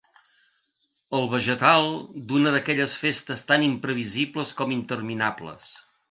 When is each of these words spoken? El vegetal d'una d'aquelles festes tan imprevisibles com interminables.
El 1.17 1.27
vegetal 1.33 1.91
d'una 2.31 2.53
d'aquelles 2.55 2.95
festes 3.01 3.43
tan 3.51 3.65
imprevisibles 3.67 4.55
com 4.63 4.73
interminables. 4.77 5.69